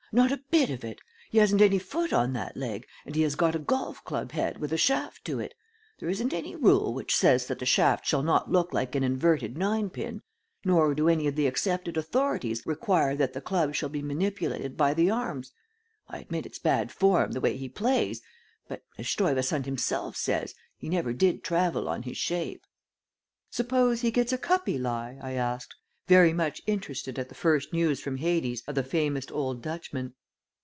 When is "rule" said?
6.53-6.93